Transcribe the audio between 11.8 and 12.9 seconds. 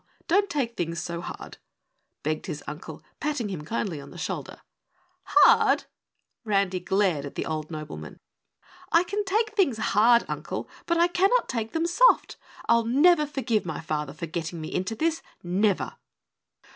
soft. I'll